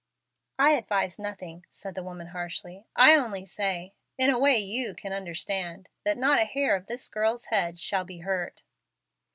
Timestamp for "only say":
3.13-3.93